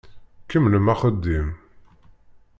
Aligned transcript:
Kemmlem 0.49 0.91
axeddim! 0.93 1.49